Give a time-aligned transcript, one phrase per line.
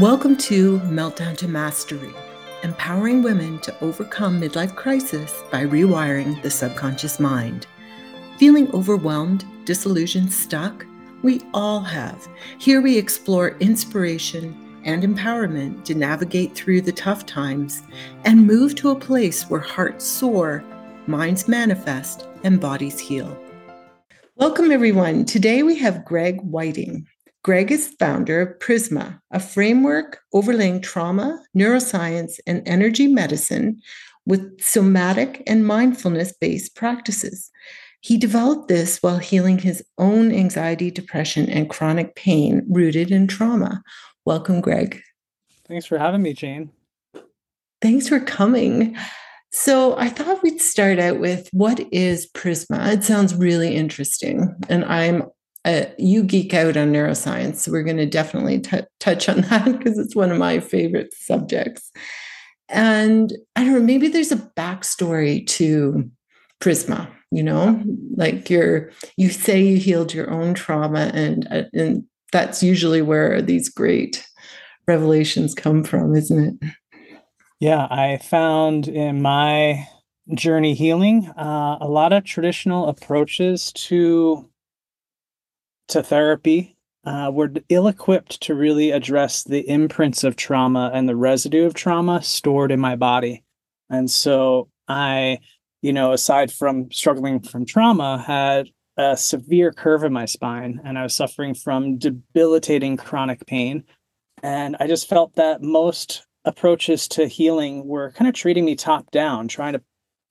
[0.00, 2.14] Welcome to Meltdown to Mastery,
[2.62, 7.66] empowering women to overcome midlife crisis by rewiring the subconscious mind.
[8.38, 10.86] Feeling overwhelmed, disillusioned, stuck?
[11.22, 12.26] We all have.
[12.58, 17.82] Here we explore inspiration and empowerment to navigate through the tough times
[18.24, 20.64] and move to a place where hearts soar,
[21.08, 23.38] minds manifest, and bodies heal.
[24.36, 25.26] Welcome, everyone.
[25.26, 27.04] Today we have Greg Weiting.
[27.42, 33.80] Greg is founder of Prisma, a framework overlaying trauma, neuroscience, and energy medicine
[34.26, 37.50] with somatic and mindfulness based practices.
[38.02, 43.82] He developed this while healing his own anxiety, depression, and chronic pain rooted in trauma.
[44.26, 45.00] Welcome, Greg.
[45.66, 46.70] Thanks for having me, Jayne.
[47.80, 48.96] Thanks for coming.
[49.52, 52.92] So, I thought we'd start out with what is Prisma?
[52.92, 54.54] It sounds really interesting.
[54.68, 55.24] And I'm
[55.64, 57.56] uh, you geek out on neuroscience.
[57.56, 61.12] So we're going to definitely t- touch on that because it's one of my favorite
[61.14, 61.90] subjects.
[62.68, 66.08] And I don't know, maybe there's a backstory to
[66.60, 67.82] Prisma, you know,
[68.16, 73.42] like you're, you say you healed your own trauma and, uh, and that's usually where
[73.42, 74.24] these great
[74.86, 76.70] revelations come from, isn't it?
[77.58, 79.86] Yeah, I found in my
[80.34, 84.49] journey healing uh, a lot of traditional approaches to
[85.90, 91.16] to therapy uh, were ill equipped to really address the imprints of trauma and the
[91.16, 93.42] residue of trauma stored in my body.
[93.88, 95.38] And so I,
[95.82, 100.98] you know, aside from struggling from trauma, had a severe curve in my spine and
[100.98, 103.84] I was suffering from debilitating chronic pain.
[104.42, 109.10] And I just felt that most approaches to healing were kind of treating me top
[109.10, 109.82] down, trying to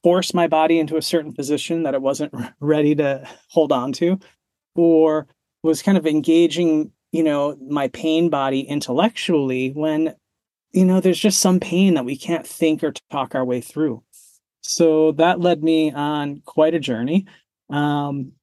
[0.04, 4.20] force my body into a certain position that it wasn't ready to hold on to,
[4.76, 5.28] or
[5.64, 10.16] was kind of engaging, you know, my pain body intellectually when,
[10.72, 14.04] you know, there's just some pain that we can't think or talk our way through.
[14.62, 17.26] So that led me on quite a journey.
[17.70, 18.34] Um,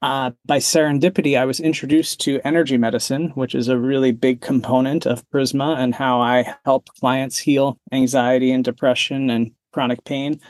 [0.00, 5.06] uh, by serendipity, I was introduced to energy medicine, which is a really big component
[5.06, 10.40] of Prisma and how I help clients heal anxiety and depression and chronic pain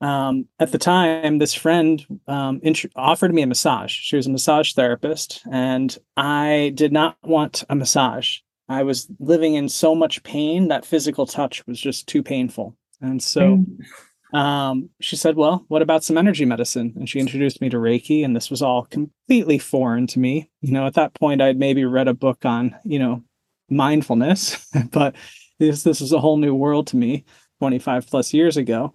[0.00, 3.92] um, at the time, this friend um, int- offered me a massage.
[3.92, 8.38] She was a massage therapist, and I did not want a massage.
[8.68, 12.76] I was living in so much pain that physical touch was just too painful.
[13.02, 14.38] And so mm.
[14.38, 16.94] um, she said, Well, what about some energy medicine?
[16.96, 20.50] And she introduced me to Reiki, and this was all completely foreign to me.
[20.62, 23.22] You know, at that point, I'd maybe read a book on, you know,
[23.68, 25.14] mindfulness, but
[25.58, 27.24] this, this was a whole new world to me
[27.58, 28.94] 25 plus years ago.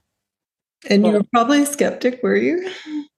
[0.90, 2.70] And well, you were probably a skeptic, were you?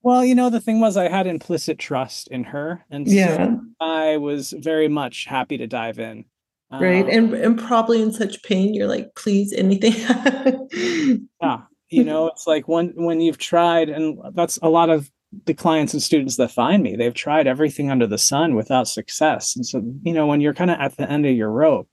[0.01, 2.85] Well, you know, the thing was, I had implicit trust in her.
[2.89, 3.35] And yeah.
[3.35, 6.25] so I was very much happy to dive in.
[6.71, 7.05] Right.
[7.05, 9.93] Um, and, and probably in such pain, you're like, please, anything.
[11.41, 11.61] yeah.
[11.89, 15.09] You know, it's like when, when you've tried, and that's a lot of
[15.45, 19.55] the clients and students that find me, they've tried everything under the sun without success.
[19.55, 21.89] And so, you know, when you're kind of at the end of your rope,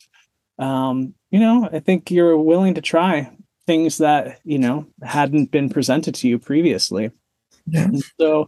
[0.59, 3.31] um, you know, I think you're willing to try
[3.67, 7.11] things that you know hadn't been presented to you previously.
[7.67, 7.91] Yeah.
[8.21, 8.47] so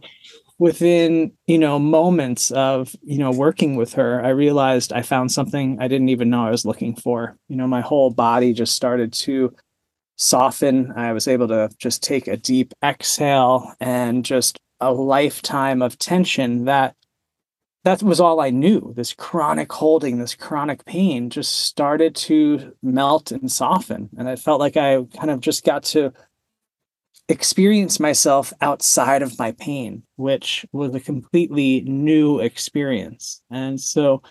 [0.59, 5.79] within you know moments of you know working with her i realized i found something
[5.79, 7.35] i didn't even know i was looking for.
[7.47, 9.55] You know my whole body just started to
[10.17, 10.91] soften.
[10.95, 16.65] I was able to just take a deep exhale and just a lifetime of tension
[16.65, 16.95] that
[17.87, 18.91] that was all I knew.
[18.97, 24.09] This chronic holding, this chronic pain just started to melt and soften.
[24.17, 26.11] And I felt like I kind of just got to
[27.29, 33.41] experience myself outside of my pain, which was a completely new experience.
[33.49, 34.21] And so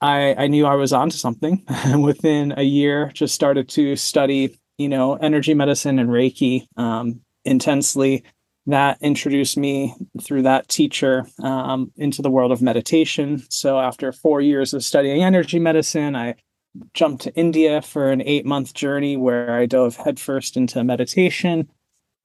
[0.00, 1.62] I, I knew I was onto something.
[1.68, 7.20] And within a year, just started to study, you know, energy medicine and Reiki um,
[7.44, 8.24] intensely
[8.66, 13.42] that introduced me through that teacher um, into the world of meditation.
[13.48, 16.36] So after four years of studying energy medicine, I
[16.94, 21.70] jumped to India for an eight month journey where I dove headfirst into meditation.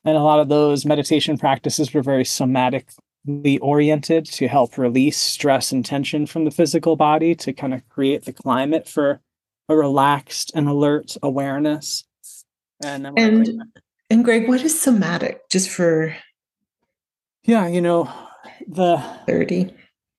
[0.03, 5.71] And a lot of those meditation practices were very somatically oriented to help release stress
[5.71, 9.19] and tension from the physical body to kind of create the climate for
[9.67, 12.03] a relaxed and alert awareness.
[12.83, 13.63] And and,
[14.09, 15.49] and Greg, what is somatic?
[15.49, 16.15] Just for
[17.43, 18.11] yeah, you know,
[18.67, 18.97] the
[19.27, 19.71] 30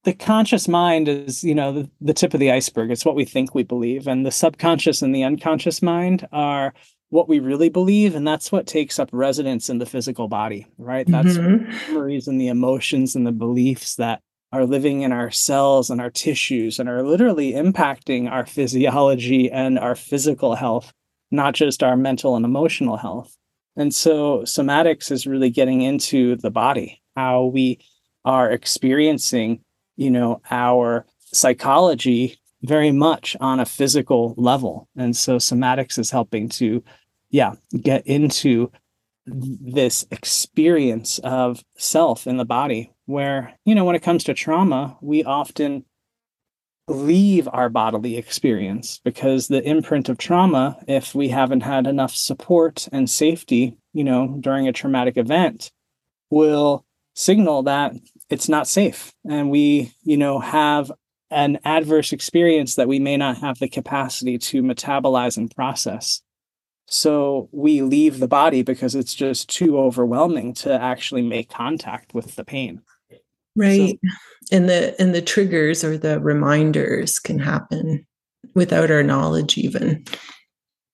[0.07, 2.93] the conscious mind is, you know, the, the tip of the iceberg.
[2.93, 4.07] It's what we think we believe.
[4.07, 6.73] And the subconscious and the unconscious mind are
[7.09, 8.15] what we really believe.
[8.15, 11.09] And that's what takes up residence in the physical body, right?
[11.09, 11.93] That's mm-hmm.
[11.93, 14.23] memories and the emotions and the beliefs that
[14.53, 19.77] are living in our cells and our tissues and are literally impacting our physiology and
[19.77, 20.93] our physical health,
[21.33, 23.37] not just our mental and emotional health.
[23.77, 27.79] And so somatics is really getting into the body, how we
[28.25, 29.61] are experiencing,
[29.97, 34.89] you know, our psychology very much on a physical level.
[34.97, 36.83] And so somatics is helping to,
[37.31, 38.73] yeah, get into
[39.27, 44.97] this experience of self in the body where you know when it comes to trauma
[45.01, 45.85] we often
[46.89, 52.89] leave our bodily experience because the imprint of trauma if we haven't had enough support
[52.93, 55.73] and safety you know during a traumatic event
[56.31, 56.85] will
[57.15, 57.93] signal that
[58.31, 60.93] it's not safe and we you know have
[61.31, 66.23] an adverse experience that we may not have the capacity to metabolize and process
[66.89, 72.37] so we leave the body because it's just too overwhelming to actually make contact with
[72.37, 72.83] the pain.
[73.57, 73.99] Right.
[74.03, 74.11] So,
[74.53, 78.07] and the and the triggers or the reminders can happen
[78.55, 80.05] without our knowledge even.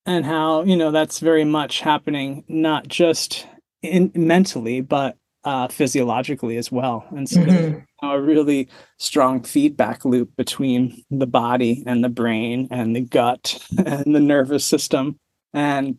[0.05, 3.47] And how, you know, that's very much happening not just
[3.83, 7.05] in mentally, but uh, physiologically as well.
[7.11, 8.07] And so mm-hmm.
[8.07, 8.69] a really
[8.99, 14.65] strong feedback loop between the body and the brain and the gut and the nervous
[14.65, 15.19] system
[15.53, 15.99] and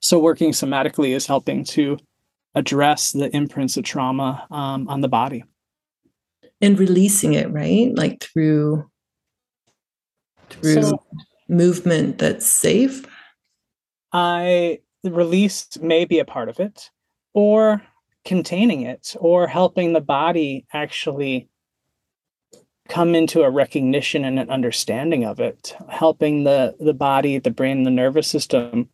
[0.00, 1.98] so working somatically is helping to
[2.54, 5.44] address the imprints of trauma um, on the body.
[6.60, 7.94] And releasing it, right?
[7.94, 8.90] Like through
[10.50, 11.02] through so,
[11.48, 13.04] movement that's safe.
[14.12, 16.90] I release may be a part of it,
[17.34, 17.82] or
[18.24, 21.48] containing it, or helping the body actually
[22.88, 27.84] come into a recognition and an understanding of it, helping the the body, the brain,
[27.84, 28.88] the nervous system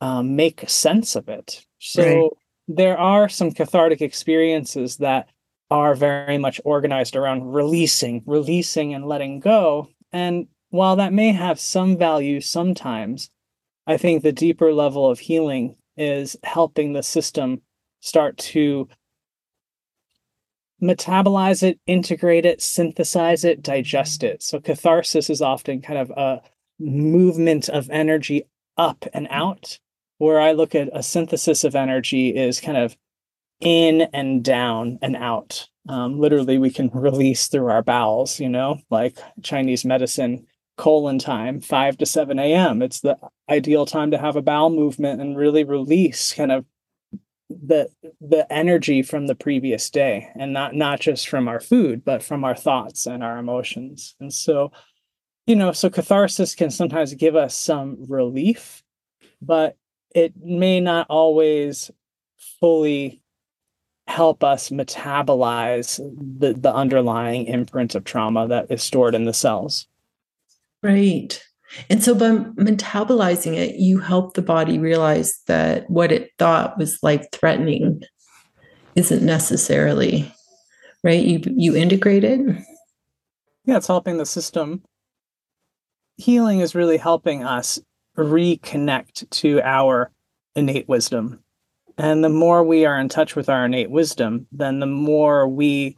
[0.00, 1.64] um, make sense of it.
[1.78, 2.30] So right.
[2.68, 5.28] there are some cathartic experiences that
[5.72, 9.88] are very much organized around releasing, releasing, and letting go.
[10.12, 13.30] And while that may have some value sometimes,
[13.86, 17.62] I think the deeper level of healing is helping the system
[18.00, 18.86] start to
[20.82, 24.42] metabolize it, integrate it, synthesize it, digest it.
[24.42, 26.42] So catharsis is often kind of a
[26.78, 28.44] movement of energy
[28.76, 29.78] up and out,
[30.18, 32.94] where I look at a synthesis of energy is kind of
[33.62, 35.68] in and down and out.
[35.88, 41.60] Um, literally, we can release through our bowels, you know, like Chinese medicine, colon time,
[41.60, 42.82] 5 to 7 a.m.
[42.82, 43.16] It's the
[43.48, 46.64] ideal time to have a bowel movement and really release kind of
[47.50, 47.88] the
[48.20, 52.44] the energy from the previous day and not not just from our food but from
[52.44, 54.72] our thoughts and our emotions and so
[55.46, 58.82] you know so catharsis can sometimes give us some relief
[59.42, 59.76] but
[60.14, 61.90] it may not always
[62.58, 63.21] fully
[64.06, 65.98] help us metabolize
[66.38, 69.86] the the underlying imprint of trauma that is stored in the cells
[70.82, 71.42] right
[71.88, 72.30] and so by
[72.62, 78.02] metabolizing it, you help the body realize that what it thought was life threatening
[78.94, 80.32] isn't necessarily
[81.02, 81.24] right.
[81.24, 82.40] You you integrate it.
[83.64, 84.82] Yeah, it's helping the system.
[86.16, 87.80] Healing is really helping us
[88.18, 90.10] reconnect to our
[90.54, 91.42] innate wisdom.
[91.98, 95.96] And the more we are in touch with our innate wisdom, then the more we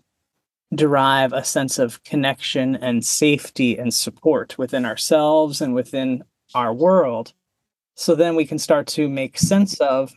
[0.74, 6.24] derive a sense of connection and safety and support within ourselves and within
[6.54, 7.32] our world.
[7.94, 10.12] So then we can start to make sense of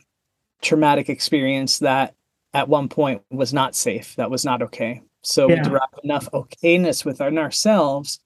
[0.62, 2.14] traumatic experience that
[2.54, 5.02] at one point was not safe, that was not okay.
[5.22, 5.56] So yeah.
[5.56, 8.20] we derive enough okayness within ourselves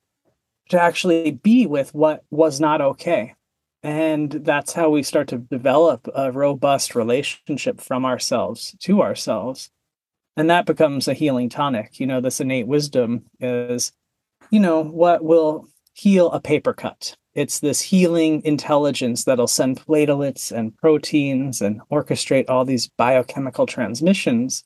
[0.70, 3.34] to actually be with what was not okay.
[3.82, 9.70] And that's how we start to develop a robust relationship from ourselves to ourselves.
[10.36, 11.98] And that becomes a healing tonic.
[11.98, 13.92] You know this innate wisdom is
[14.50, 17.16] you know what will heal a paper cut.
[17.34, 24.64] It's this healing intelligence that'll send platelets and proteins and orchestrate all these biochemical transmissions.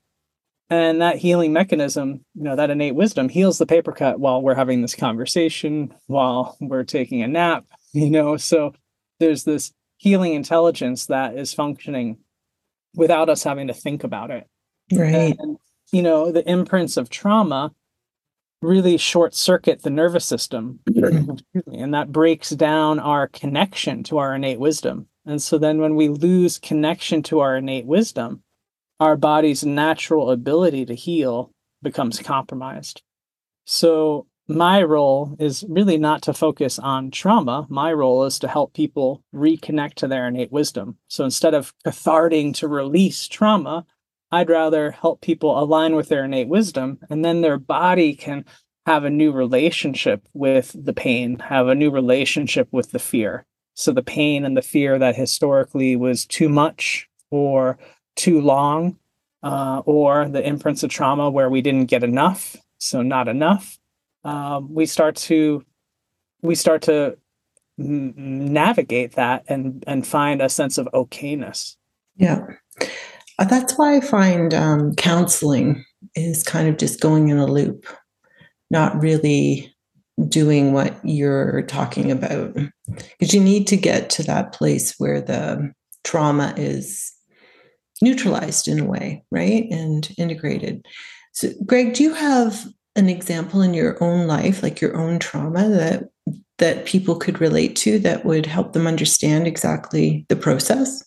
[0.68, 4.54] And that healing mechanism you know that innate wisdom heals the paper cut while we're
[4.54, 8.37] having this conversation while we're taking a nap you know.
[8.37, 8.75] So
[9.20, 12.18] there's this healing intelligence that is functioning
[12.94, 14.46] without us having to think about it
[14.92, 15.37] Right.
[15.38, 15.58] And,
[15.92, 17.73] you know, the imprints of trauma
[18.62, 20.80] really short circuit the nervous system.
[20.87, 25.08] and that breaks down our connection to our innate wisdom.
[25.25, 28.42] And so then when we lose connection to our innate wisdom,
[29.00, 33.02] our body's natural ability to heal becomes compromised.
[33.66, 37.67] So my role is really not to focus on trauma.
[37.69, 40.99] My role is to help people reconnect to their innate wisdom.
[41.09, 43.87] So instead of catharting to release trauma,
[44.31, 48.45] I'd rather help people align with their innate wisdom, and then their body can
[48.85, 53.45] have a new relationship with the pain, have a new relationship with the fear.
[53.75, 57.79] So the pain and the fear that historically was too much or
[58.15, 58.99] too long,
[59.43, 63.79] uh, or the imprints of trauma where we didn't get enough, so not enough.
[64.26, 65.64] Um, we start to
[66.42, 67.16] we start to
[67.78, 71.76] navigate that and and find a sense of okayness.
[72.16, 72.40] Yeah,
[73.38, 75.85] uh, that's why I find um, counseling
[76.16, 77.87] is kind of just going in a loop,
[78.68, 79.73] not really
[80.28, 82.52] doing what you're talking about,
[83.18, 87.12] because you need to get to that place where the trauma is
[88.02, 90.85] neutralized in a way, right, and integrated.
[91.33, 92.66] So, Greg, do you have
[92.97, 96.11] an example in your own life, like your own trauma that
[96.59, 101.05] that people could relate to that would help them understand exactly the process?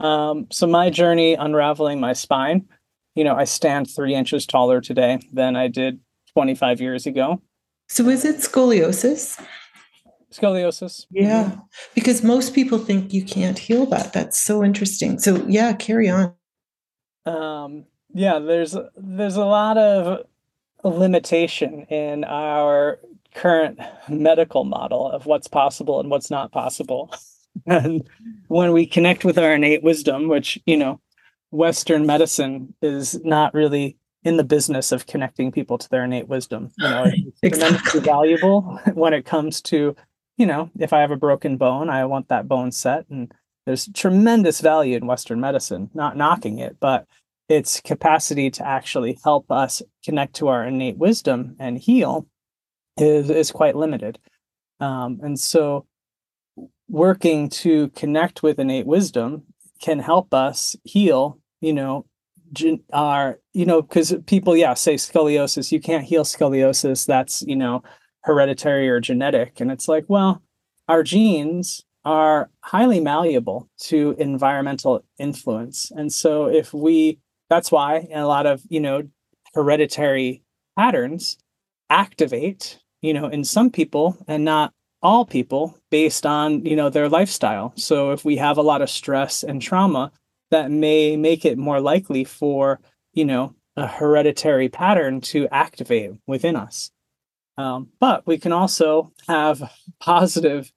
[0.00, 2.66] Um, so my journey unraveling my spine,
[3.14, 6.00] you know, I stand three inches taller today than I did
[6.32, 7.42] 25 years ago.
[7.88, 9.38] So is it scoliosis?
[10.32, 11.04] Scoliosis.
[11.10, 11.56] Yeah,
[11.94, 14.14] because most people think you can't heal that.
[14.14, 15.18] That's so interesting.
[15.18, 16.34] So yeah, carry on.
[17.26, 20.26] Um, yeah, there's there's a lot of
[20.84, 22.98] limitation in our
[23.34, 23.78] current
[24.08, 27.14] medical model of what's possible and what's not possible.
[27.66, 28.08] and
[28.48, 31.00] when we connect with our innate wisdom, which, you know,
[31.50, 36.70] Western medicine is not really in the business of connecting people to their innate wisdom.
[36.78, 37.50] You know, it's exactly.
[37.50, 39.96] tremendously valuable when it comes to,
[40.36, 43.06] you know, if I have a broken bone, I want that bone set.
[43.10, 43.32] And
[43.66, 47.06] there's tremendous value in Western medicine, not knocking it, but
[47.52, 52.26] its capacity to actually help us connect to our innate wisdom and heal
[52.96, 54.18] is is quite limited.
[54.80, 55.86] Um, and so
[56.88, 59.42] working to connect with innate wisdom
[59.80, 62.06] can help us heal, you know,
[62.92, 67.06] our, you know, because people, yeah, say scoliosis, you can't heal scoliosis.
[67.06, 67.82] That's, you know,
[68.24, 69.60] hereditary or genetic.
[69.60, 70.42] And it's like, well,
[70.88, 75.90] our genes are highly malleable to environmental influence.
[75.92, 77.18] And so if we,
[77.52, 79.02] that's why a lot of, you know,
[79.54, 80.42] hereditary
[80.76, 81.38] patterns
[81.90, 87.08] activate you know, in some people and not all people based on, you know, their
[87.08, 87.72] lifestyle.
[87.76, 90.12] So if we have a lot of stress and trauma,
[90.50, 92.80] that may make it more likely for,
[93.12, 96.90] you know, a hereditary pattern to activate within us.
[97.58, 100.70] Um, but we can also have positive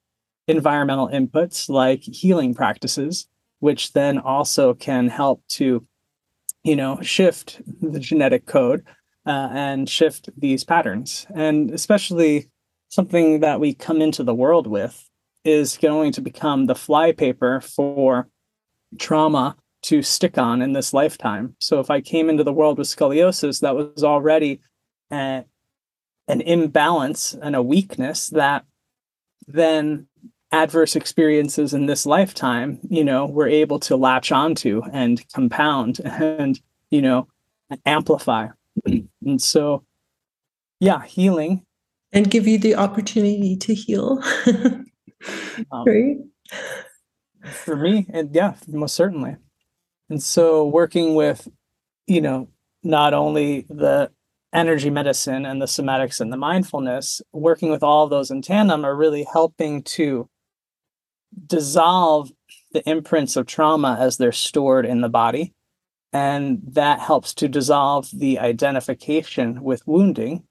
[0.47, 3.27] environmental inputs like healing practices,
[3.59, 5.85] which then also can help to,
[6.65, 8.83] you know, shift the genetic code
[9.27, 11.27] uh, and shift these patterns.
[11.35, 12.49] And especially
[12.89, 15.07] something that we come into the world with
[15.43, 18.27] is going to become the flypaper for
[18.97, 21.55] trauma to stick on in this lifetime.
[21.59, 24.59] So if I came into the world with scoliosis, that was already
[25.11, 25.45] a,
[26.27, 28.65] an imbalance and a weakness that
[29.47, 30.07] then
[30.55, 36.61] adverse experiences in this lifetime, you know, we're able to latch onto and compound and,
[36.89, 37.27] you know,
[37.85, 38.47] amplify.
[39.25, 39.83] And so,
[40.79, 41.65] yeah, healing.
[42.13, 44.21] And give you the opportunity to heal.
[45.71, 46.17] um, right?
[47.43, 49.37] For me, and yeah, most certainly.
[50.09, 51.47] And so, working with,
[52.05, 52.49] you know,
[52.83, 54.11] not only the
[54.53, 58.85] energy medicine and the somatics and the mindfulness, working with all of those in tandem
[58.85, 60.29] are really helping to
[61.47, 62.31] dissolve
[62.71, 65.53] the imprints of trauma as they're stored in the body
[66.15, 70.45] and that helps to dissolve the identification with wounding,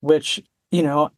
[0.00, 1.10] which, you know,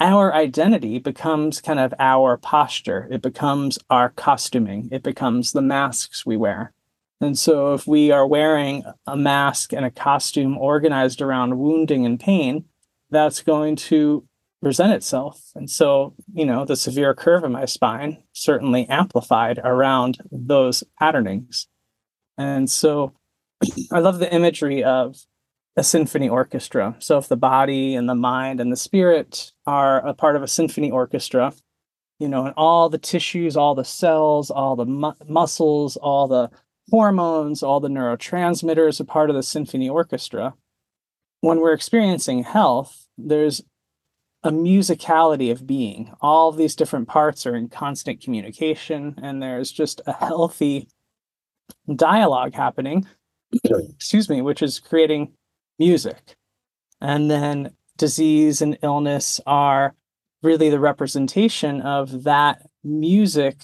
[0.00, 3.06] our identity becomes kind of our posture.
[3.10, 4.88] It becomes our costuming.
[4.90, 6.72] It becomes the masks we wear.
[7.20, 12.18] And so, if we are wearing a mask and a costume organized around wounding and
[12.18, 12.64] pain,
[13.10, 14.24] that's going to
[14.64, 15.52] present itself.
[15.54, 21.68] And so, you know, the severe curve in my spine certainly amplified around those patternings.
[22.38, 23.12] And so,
[23.92, 25.16] I love the imagery of
[25.76, 26.96] a symphony orchestra.
[26.98, 30.48] So if the body and the mind and the spirit are a part of a
[30.48, 31.52] symphony orchestra,
[32.18, 36.50] you know, and all the tissues, all the cells, all the mu- muscles, all the
[36.90, 40.54] hormones, all the neurotransmitters are part of the symphony orchestra.
[41.40, 43.62] When we're experiencing health, there's
[44.44, 46.12] a musicality of being.
[46.20, 50.88] All of these different parts are in constant communication, and there's just a healthy
[51.96, 53.06] dialogue happening
[53.64, 55.32] excuse me, which is creating
[55.78, 56.36] music.
[57.00, 59.94] And then disease and illness are
[60.42, 63.56] really the representation of that music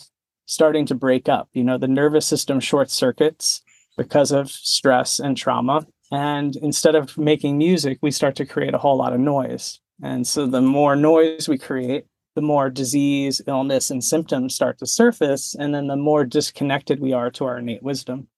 [0.47, 1.49] starting to break up.
[1.53, 3.63] You know, the nervous system short circuits,
[3.97, 5.87] because of stress and trauma.
[6.13, 9.81] And instead of making music, we start to create a whole lot of noise.
[10.03, 12.05] And so the more noise we create,
[12.35, 15.55] the more disease, illness, and symptoms start to surface.
[15.55, 18.29] And then the more disconnected we are to our innate wisdom.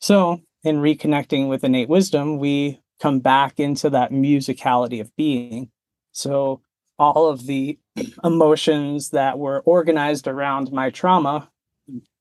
[0.00, 5.70] So, in reconnecting with innate wisdom, we come back into that musicality of being.
[6.12, 6.62] So,
[6.98, 7.78] all of the
[8.24, 11.48] emotions that were organized around my trauma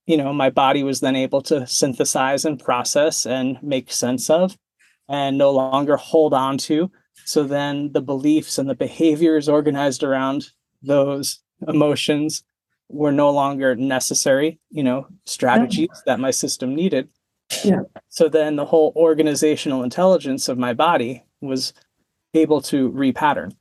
[0.10, 4.58] you know my body was then able to synthesize and process and make sense of
[5.08, 6.92] and no longer hold on to
[7.30, 10.50] so then the beliefs and the behaviors organized around
[10.82, 12.44] those emotions
[12.90, 16.02] were no longer necessary you know strategies yeah.
[16.08, 17.08] that my system needed.
[17.64, 17.82] Yeah.
[18.10, 21.74] So then the whole organizational intelligence of my body was
[22.34, 23.56] able to repattern.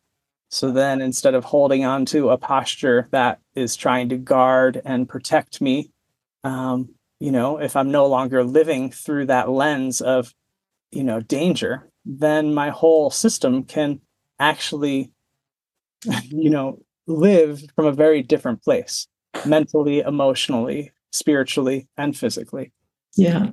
[0.51, 5.09] So then instead of holding on to a posture that is trying to guard and
[5.09, 5.91] protect me,
[6.43, 10.35] um, you know, if I'm no longer living through that lens of,
[10.91, 14.01] you know, danger, then my whole system can
[14.41, 15.13] actually,
[16.31, 19.07] you know, live from a very different place
[19.45, 22.73] mentally, emotionally, spiritually, and physically.
[23.17, 23.51] Yeah.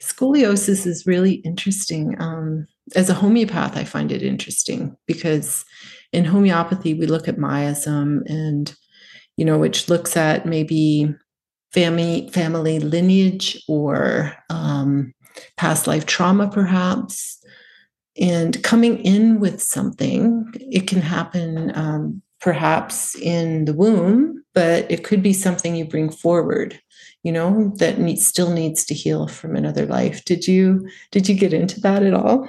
[0.00, 2.16] Scoliosis is really interesting.
[2.20, 2.66] Um,
[2.96, 5.64] as a homeopath, I find it interesting because
[6.12, 8.74] in homeopathy, we look at miasm and,
[9.36, 11.14] you know, which looks at maybe
[11.72, 15.12] family family lineage or um,
[15.56, 17.39] past life trauma, perhaps.
[18.18, 25.04] And coming in with something, it can happen um, perhaps in the womb, but it
[25.04, 26.80] could be something you bring forward
[27.22, 31.34] you know that needs, still needs to heal from another life did you did you
[31.34, 32.48] get into that at all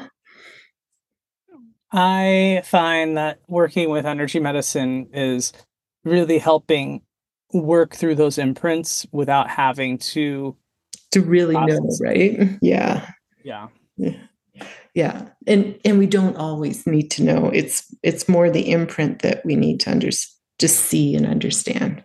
[1.91, 5.51] I find that working with energy medicine is
[6.03, 7.01] really helping
[7.53, 10.55] work through those imprints without having to
[11.11, 12.57] to really know, right?
[12.61, 13.09] Yeah.
[13.43, 13.67] Yeah.
[13.97, 14.15] Yeah.
[14.93, 15.29] Yeah.
[15.47, 17.49] And and we don't always need to know.
[17.53, 20.09] It's it's more the imprint that we need to under,
[20.59, 22.03] just see and understand.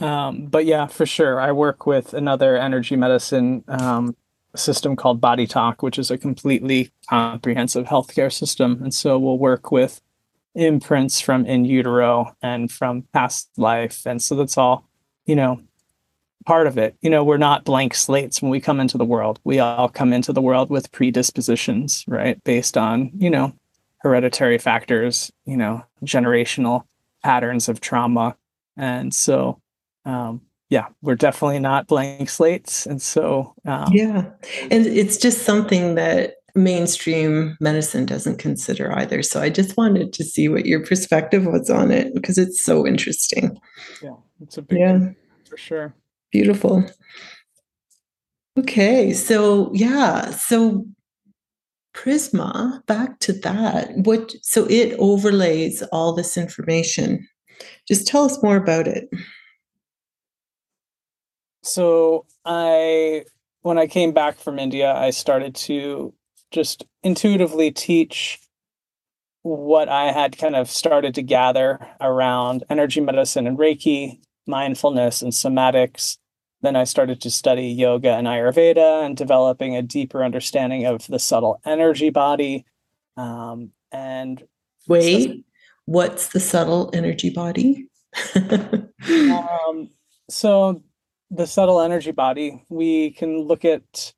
[0.00, 1.40] Um, but yeah, for sure.
[1.40, 4.16] I work with another energy medicine um,
[4.56, 8.80] system called Body Talk, which is a completely comprehensive healthcare system.
[8.82, 10.00] And so we'll work with
[10.54, 14.06] imprints from in utero and from past life.
[14.06, 14.88] And so that's all,
[15.26, 15.60] you know,
[16.46, 16.96] part of it.
[17.00, 19.40] You know, we're not blank slates when we come into the world.
[19.44, 22.42] We all come into the world with predispositions, right?
[22.44, 23.54] Based on, you know,
[23.98, 26.84] hereditary factors, you know, generational
[27.22, 28.36] patterns of trauma.
[28.76, 29.60] And so,
[30.04, 32.86] um, yeah, we're definitely not blank slates.
[32.86, 34.30] And so, um, yeah,
[34.70, 39.22] and it's just something that mainstream medicine doesn't consider either.
[39.22, 42.86] So I just wanted to see what your perspective was on it because it's so
[42.86, 43.58] interesting.
[44.02, 45.10] Yeah, it's a big yeah.
[45.48, 45.94] for sure.
[46.34, 46.84] Beautiful.
[48.58, 50.86] Okay, so yeah, so
[51.96, 53.96] Prisma, back to that.
[53.96, 57.26] What so it overlays all this information.
[57.88, 59.08] Just tell us more about it
[61.64, 63.24] so I
[63.62, 66.12] when I came back from India, I started to
[66.50, 68.38] just intuitively teach
[69.42, 75.32] what I had kind of started to gather around energy medicine and Reiki, mindfulness and
[75.32, 76.18] somatics.
[76.64, 81.18] Then I started to study yoga and Ayurveda and developing a deeper understanding of the
[81.18, 82.64] subtle energy body.
[83.18, 84.42] Um, and
[84.88, 85.36] wait, so,
[85.84, 87.88] what's the subtle energy body?
[88.34, 89.90] um,
[90.30, 90.82] so
[91.30, 94.14] the subtle energy body, we can look at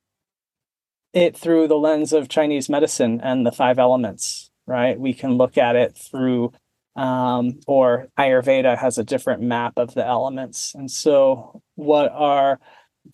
[1.13, 5.01] it through the lens of Chinese medicine and the five elements, right?
[5.01, 6.53] We can look at it through,
[6.97, 10.75] um, or Ayurveda has a different map of the elements.
[10.75, 12.59] And so, what are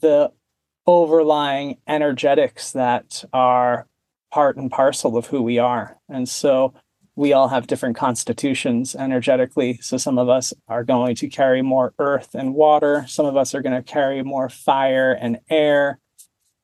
[0.01, 0.33] the
[0.87, 3.87] overlying energetics that are
[4.33, 5.99] part and parcel of who we are?
[6.09, 6.75] And so,
[7.15, 9.79] we all have different constitutions energetically.
[9.83, 13.05] So some of us are going to carry more earth and water.
[13.07, 15.99] Some of us are going to carry more fire and air.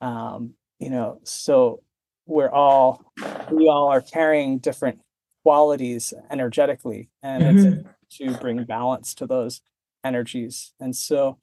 [0.00, 1.82] Um, you know, so
[2.26, 3.12] we're all
[3.50, 5.00] we all are carrying different
[5.48, 7.88] qualities energetically, and mm-hmm.
[8.02, 9.62] it's to bring balance to those
[10.04, 10.74] energies.
[10.78, 11.38] And so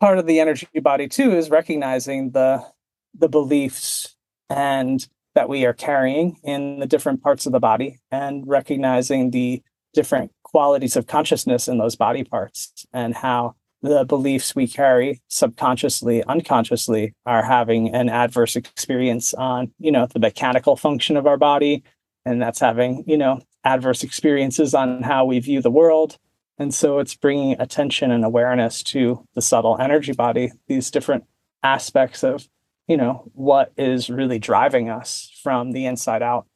[0.00, 2.64] part of the energy body too is recognizing the
[3.12, 4.16] the beliefs
[4.48, 9.62] and that we are carrying in the different parts of the body and recognizing the
[9.92, 16.24] different qualities of consciousness in those body parts and how the beliefs we carry subconsciously
[16.24, 21.84] unconsciously are having an adverse experience on you know the mechanical function of our body
[22.24, 26.16] and that's having you know adverse experiences on how we view the world
[26.58, 31.24] and so it's bringing attention and awareness to the subtle energy body these different
[31.62, 32.48] aspects of
[32.90, 36.46] you know, what is really driving us from the inside out.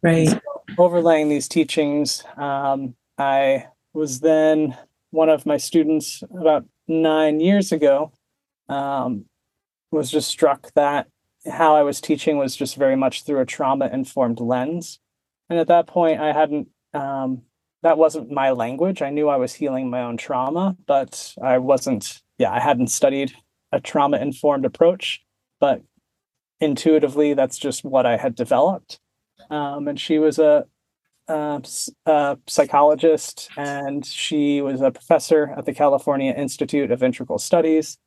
[0.00, 0.28] Right.
[0.28, 0.40] So
[0.78, 4.78] overlaying these teachings, um, I was then
[5.10, 8.12] one of my students about nine years ago
[8.68, 9.24] um,
[9.90, 11.08] was just struck that
[11.50, 15.00] how I was teaching was just very much through a trauma informed lens.
[15.52, 17.42] And at that point, I hadn't, um,
[17.82, 19.02] that wasn't my language.
[19.02, 23.34] I knew I was healing my own trauma, but I wasn't, yeah, I hadn't studied
[23.70, 25.22] a trauma informed approach,
[25.60, 25.82] but
[26.58, 28.98] intuitively, that's just what I had developed.
[29.50, 30.64] Um, and she was a,
[31.28, 31.62] a,
[32.06, 37.98] a, psychologist and she was a professor at the California Institute of Integral Studies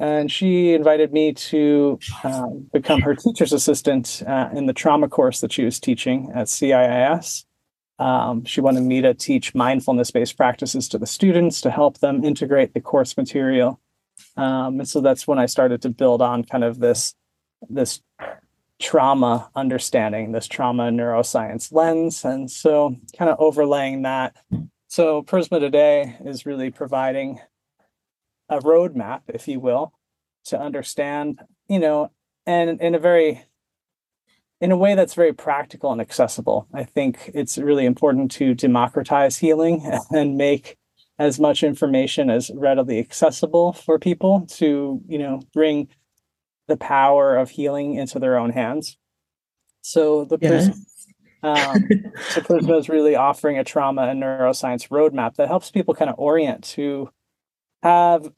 [0.00, 5.40] and she invited me to um, become her teacher's assistant uh, in the trauma course
[5.40, 7.44] that she was teaching at CIIS.
[7.98, 12.24] Um, she wanted me to teach mindfulness based practices to the students to help them
[12.24, 13.80] integrate the course material.
[14.36, 17.14] Um, and so that's when I started to build on kind of this
[17.68, 18.00] this
[18.78, 24.36] trauma understanding, this trauma neuroscience lens, and so kind of overlaying that.
[24.86, 27.40] So Prisma today is really providing
[28.48, 29.92] a roadmap, if you will,
[30.46, 32.10] to understand, you know,
[32.46, 33.44] and in a very
[34.60, 36.66] in a way that's very practical and accessible.
[36.74, 40.76] I think it's really important to democratize healing and make
[41.18, 45.88] as much information as readily accessible for people to, you know, bring
[46.68, 48.96] the power of healing into their own hands.
[49.82, 50.68] So the yes.
[51.42, 51.88] um,
[52.30, 56.18] so Prisma is really offering a trauma and neuroscience roadmap that helps people kind of
[56.18, 57.10] orient to
[57.82, 58.30] have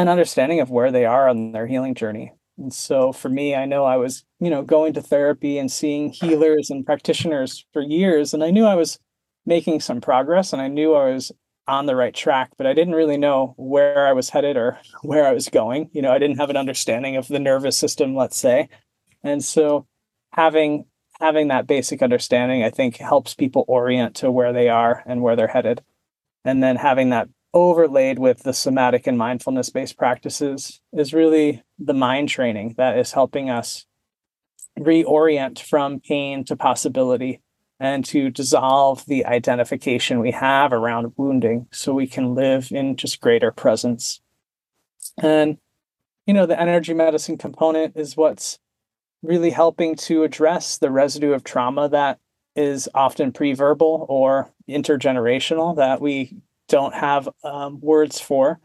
[0.00, 2.32] an understanding of where they are on their healing journey.
[2.58, 6.10] And so for me, I know I was, you know, going to therapy and seeing
[6.10, 8.98] healers and practitioners for years, and I knew I was
[9.46, 11.32] making some progress and I knew I was
[11.66, 15.26] on the right track, but I didn't really know where I was headed or where
[15.26, 15.88] I was going.
[15.92, 18.68] You know, I didn't have an understanding of the nervous system, let's say.
[19.22, 19.86] And so
[20.32, 20.86] having
[21.20, 25.36] having that basic understanding, I think helps people orient to where they are and where
[25.36, 25.82] they're headed.
[26.44, 31.94] And then having that overlaid with the somatic and mindfulness based practices is really the
[31.94, 33.86] mind training that is helping us
[34.78, 37.40] reorient from pain to possibility
[37.80, 43.20] and to dissolve the identification we have around wounding so we can live in just
[43.20, 44.20] greater presence.
[45.18, 45.58] And,
[46.26, 48.58] you know, the energy medicine component is what's
[49.22, 52.18] really helping to address the residue of trauma that
[52.54, 56.36] is often pre-verbal or intergenerational that we
[56.70, 58.60] don't have um, words for.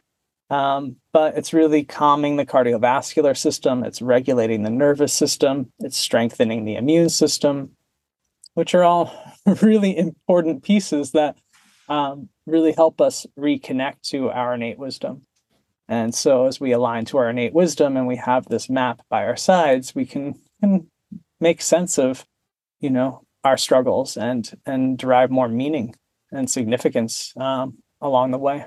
[0.50, 6.66] Um, but it's really calming the cardiovascular system, it's regulating the nervous system, it's strengthening
[6.66, 7.72] the immune system,
[8.54, 9.12] which are all
[9.62, 11.36] really important pieces that
[11.90, 15.24] um, really help us reconnect to our innate wisdom.
[15.88, 19.26] And so, as we align to our innate wisdom and we have this map by
[19.26, 20.88] our sides, we can, can
[21.40, 22.26] make sense of,
[22.80, 25.96] you know, our struggles and and derive more meaning
[26.32, 28.66] and significance um, along the way.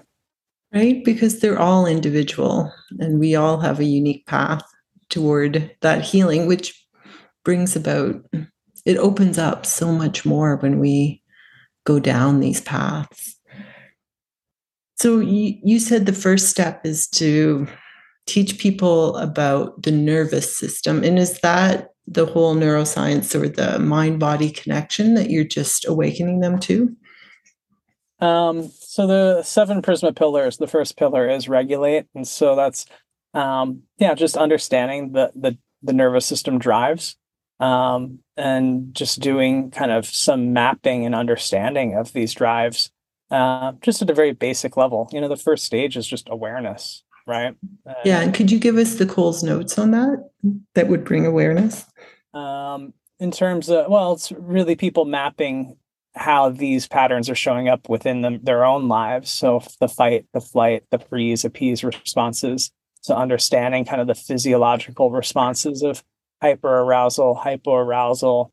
[0.73, 1.05] Right?
[1.05, 4.63] Because they're all individual and we all have a unique path
[5.09, 6.87] toward that healing, which
[7.45, 8.17] brings about,
[8.85, 11.23] it opens up so much more when we
[11.85, 13.37] go down these paths.
[14.97, 17.67] So you, you said the first step is to
[18.27, 21.03] teach people about the nervous system.
[21.03, 26.41] And is that the whole neuroscience or the mind body connection that you're just awakening
[26.41, 26.95] them to?
[28.21, 32.87] Um, so the seven Prisma pillars, the first pillar is regulate, and so that's
[33.35, 37.17] um, yeah, just understanding the the the nervous system drives,
[37.61, 42.91] um, and just doing kind of some mapping and understanding of these drives,
[43.31, 45.09] uh, just at a very basic level.
[45.13, 47.55] You know, the first stage is just awareness, right?
[48.05, 50.29] yeah, and could you give us the Coles notes on that?
[50.75, 51.85] That would bring awareness.
[52.35, 55.77] Um, in terms of well, it's really people mapping
[56.15, 59.31] how these patterns are showing up within them, their own lives.
[59.31, 62.71] So the fight, the flight, the freeze, appease responses.
[63.03, 66.03] So understanding kind of the physiological responses of
[66.43, 68.51] hyperarousal, hypoarousal,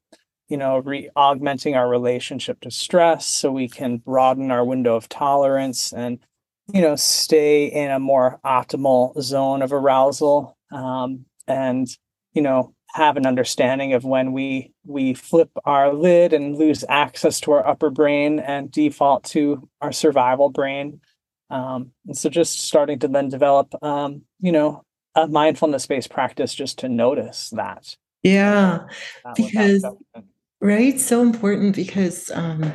[0.48, 5.10] you know, re augmenting our relationship to stress so we can broaden our window of
[5.10, 6.20] tolerance and,
[6.72, 10.56] you know, stay in a more optimal zone of arousal.
[10.72, 11.88] Um, and,
[12.34, 17.42] you know, have an understanding of when we we flip our lid and lose access
[17.42, 21.02] to our upper brain and default to our survival brain.
[21.50, 26.56] Um, and so just starting to then develop um, you know a mindfulness based practice
[26.56, 27.98] just to notice that.
[28.24, 28.86] Yeah
[29.26, 29.86] that because
[30.62, 32.72] right so important because um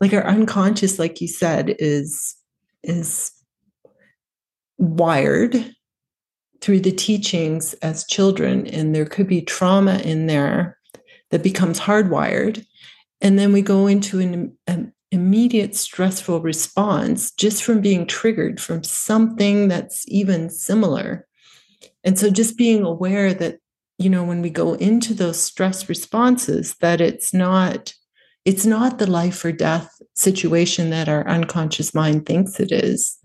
[0.00, 2.34] like our unconscious like you said is
[2.82, 3.30] is
[4.78, 5.74] wired
[6.60, 10.78] through the teachings as children, and there could be trauma in there
[11.30, 12.64] that becomes hardwired.
[13.20, 18.84] And then we go into an, an immediate stressful response just from being triggered from
[18.84, 21.26] something that's even similar.
[22.04, 23.58] And so just being aware that,
[23.98, 27.94] you know, when we go into those stress responses, that it's not
[28.44, 33.18] it's not the life or death situation that our unconscious mind thinks it is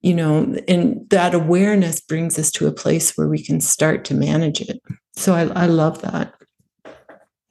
[0.00, 4.14] you know and that awareness brings us to a place where we can start to
[4.14, 4.80] manage it
[5.14, 6.34] so i, I love that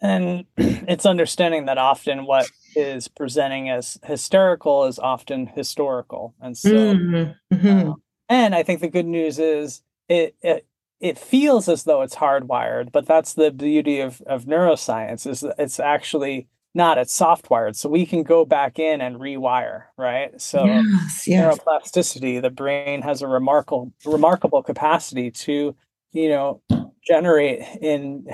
[0.02, 6.72] and it's understanding that often what is presenting as hysterical is often historical and so
[6.72, 7.56] mm-hmm.
[7.56, 7.90] mm-hmm.
[7.90, 10.66] Um, and i think the good news is it, it
[11.00, 15.80] it feels as though it's hardwired but that's the beauty of of neuroscience is it's
[15.80, 20.40] actually not it's softwired so we can go back in and rewire right?
[20.40, 21.58] So yes, yes.
[21.58, 25.76] neuroplasticity the brain has a remarkable remarkable capacity to
[26.12, 26.62] you know
[27.06, 28.28] generate in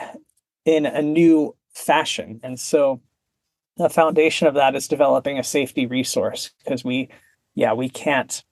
[0.66, 2.40] in a new fashion.
[2.44, 3.02] And so
[3.78, 7.10] the foundation of that is developing a safety resource because we
[7.56, 8.44] yeah we can't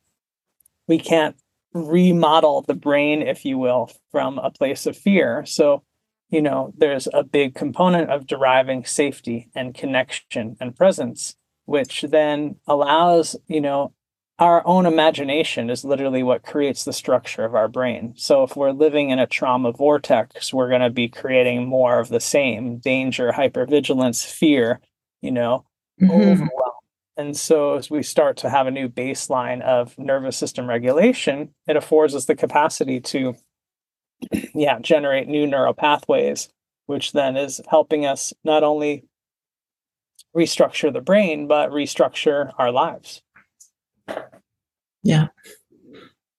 [0.87, 1.35] we can't
[1.73, 5.45] remodel the brain if you will from a place of fear.
[5.45, 5.83] So
[6.31, 12.55] you know, there's a big component of deriving safety and connection and presence, which then
[12.65, 13.93] allows, you know,
[14.39, 18.13] our own imagination is literally what creates the structure of our brain.
[18.15, 22.09] So if we're living in a trauma vortex, we're going to be creating more of
[22.09, 24.79] the same danger, hypervigilance, fear,
[25.21, 25.65] you know,
[26.01, 26.11] mm-hmm.
[26.11, 26.71] overwhelm.
[27.17, 31.75] And so as we start to have a new baseline of nervous system regulation, it
[31.75, 33.35] affords us the capacity to
[34.53, 36.49] yeah, generate new neural pathways,
[36.85, 39.05] which then is helping us not only
[40.35, 43.21] restructure the brain, but restructure our lives.
[45.03, 45.27] Yeah.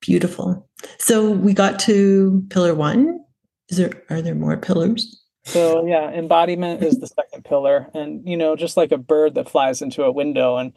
[0.00, 0.68] Beautiful.
[0.98, 3.20] So we got to pillar one.
[3.68, 5.20] Is there are there more pillars?
[5.44, 7.88] So yeah, embodiment is the second pillar.
[7.94, 10.72] And you know, just like a bird that flies into a window and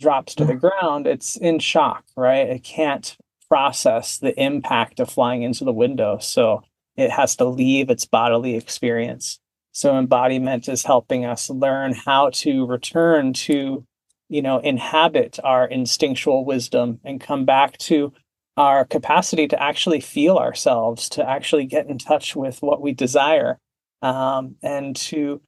[0.00, 2.48] drops to the ground, it's in shock, right?
[2.48, 3.16] It can't
[3.50, 6.18] process the impact of flying into the window.
[6.18, 6.62] So
[6.96, 9.38] it has to leave its bodily experience.
[9.72, 13.84] So embodiment is helping us learn how to return to,
[14.28, 18.12] you know, inhabit our instinctual wisdom and come back to
[18.56, 23.58] our capacity to actually feel ourselves, to actually get in touch with what we desire,
[24.02, 25.40] um, and to,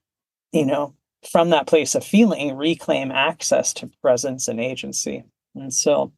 [0.51, 0.95] you know,
[1.29, 5.23] from that place of feeling, reclaim access to presence and agency.
[5.55, 6.11] And so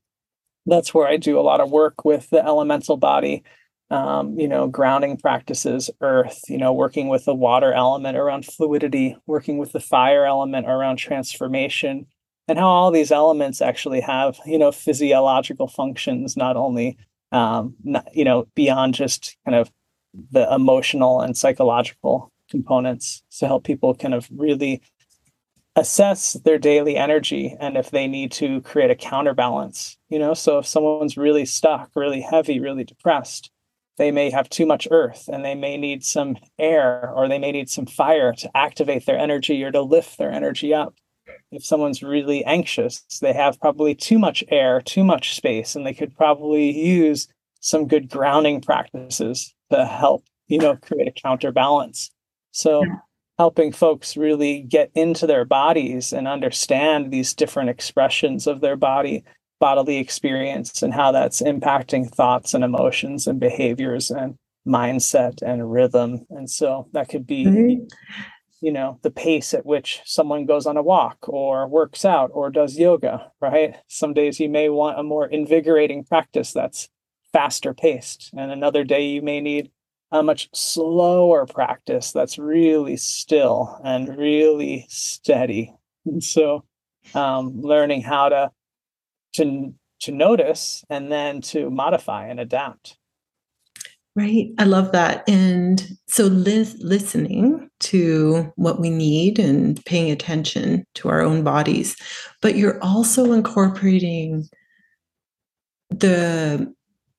[0.65, 3.43] that's where I do a lot of work with the elemental body,
[3.91, 9.15] um, you know, grounding practices, earth, you know, working with the water element around fluidity,
[9.28, 12.08] working with the fire element around transformation,
[12.47, 16.97] and how all these elements actually have, you know, physiological functions, not only,
[17.32, 19.71] um, not, you know, beyond just kind of
[20.32, 24.82] the emotional and psychological components to help people kind of really
[25.76, 30.34] assess their daily energy and if they need to create a counterbalance you know?
[30.34, 33.52] So if someone's really stuck really heavy really depressed
[33.98, 37.52] they may have too much earth and they may need some air or they may
[37.52, 40.96] need some fire to activate their energy or to lift their energy up.
[41.52, 45.94] If someone's really anxious they have probably too much air too much space and they
[45.94, 47.28] could probably use
[47.62, 52.12] some good grounding practices to help you know create a counterbalance.
[52.52, 52.96] So yeah
[53.38, 59.24] helping folks really get into their bodies and understand these different expressions of their body
[59.60, 66.26] bodily experience and how that's impacting thoughts and emotions and behaviors and mindset and rhythm
[66.30, 67.84] and so that could be mm-hmm.
[68.62, 72.50] you know the pace at which someone goes on a walk or works out or
[72.50, 76.89] does yoga right some days you may want a more invigorating practice that's
[77.32, 79.69] faster paced and another day you may need
[80.19, 85.73] a much slower practice that's really still and really steady.
[86.06, 86.63] And so,
[87.13, 88.51] um, learning how to
[89.34, 92.97] to to notice and then to modify and adapt.
[94.15, 94.51] Right.
[94.58, 95.28] I love that.
[95.28, 101.97] And so li- listening to what we need and paying attention to our own bodies,
[102.41, 104.47] but you're also incorporating
[105.89, 106.73] the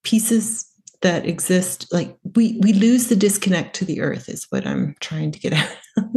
[0.04, 0.64] pieces
[1.06, 5.30] that exist like we we lose the disconnect to the earth is what i'm trying
[5.30, 5.76] to get at.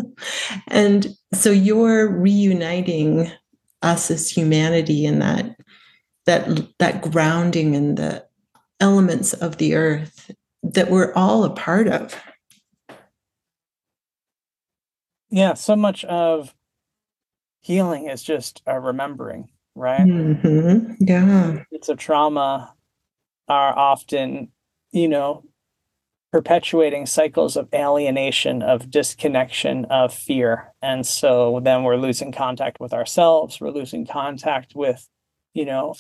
[0.68, 3.32] And so you're reuniting
[3.84, 5.56] us as humanity in that
[6.26, 8.26] that that grounding in the
[8.80, 10.32] elements of the earth
[10.64, 12.20] that we're all a part of.
[15.30, 16.56] Yeah so much of
[17.62, 20.02] healing is just a remembering right?
[20.02, 20.96] Mm-hmm.
[21.00, 21.64] yeah.
[21.72, 22.74] It's a trauma.
[23.48, 24.52] Are often
[24.92, 25.44] you know,
[26.32, 30.74] perpetuating cycles of alienation, of disconnection, of fear.
[30.82, 35.08] And so then we're losing contact with ourselves, we're losing contact with,
[35.54, 35.96] you know,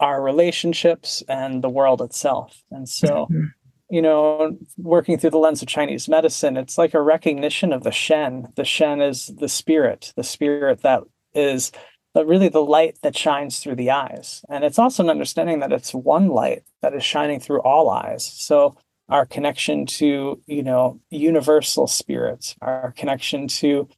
[0.00, 2.62] our relationships and the world itself.
[2.70, 3.44] And so, mm-hmm.
[3.90, 7.90] you know, working through the lens of Chinese medicine, it's like a recognition of the
[7.90, 8.48] Shen.
[8.56, 11.02] The Shen is the spirit, the spirit that
[11.34, 11.72] is
[12.14, 14.44] really the light that shines through the eyes.
[14.48, 18.24] And it's also an understanding that it's one light that is shining through all eyes.
[18.24, 18.76] So
[19.08, 23.88] our connection to, you know, universal spirits, our connection to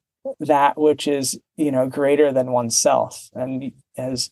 [0.41, 3.31] that which is, you know, greater than oneself.
[3.35, 4.31] And as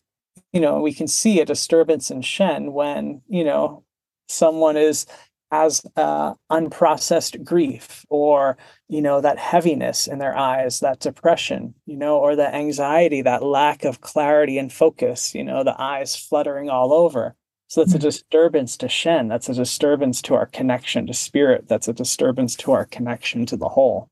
[0.53, 3.83] you know, we can see a disturbance in Shen when, you know,
[4.27, 5.05] someone is
[5.51, 8.57] has uh, unprocessed grief or
[8.87, 13.43] you know that heaviness in their eyes that depression you know or the anxiety that
[13.43, 17.35] lack of clarity and focus you know the eyes fluttering all over.
[17.67, 17.97] So that's mm-hmm.
[17.97, 19.27] a disturbance to shen.
[19.27, 21.67] That's a disturbance to our connection to spirit.
[21.67, 24.09] That's a disturbance to our connection to the whole.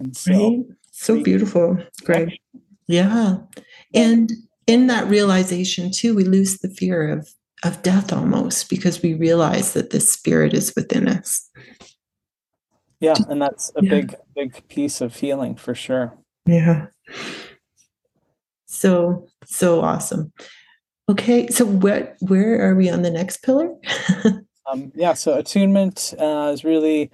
[0.00, 0.60] And so right?
[0.90, 2.40] so beautiful great
[2.86, 3.36] yeah.
[3.94, 4.30] And
[4.66, 7.28] in that realization too we lose the fear of
[7.64, 11.50] of death almost because we realize that this spirit is within us.
[13.00, 13.90] Yeah and that's a yeah.
[13.90, 16.16] big big piece of healing for sure.
[16.46, 16.86] Yeah.
[18.66, 20.32] So so awesome.
[21.08, 23.74] Okay so what where are we on the next pillar?
[24.66, 27.10] Um, yeah so attunement uh, is really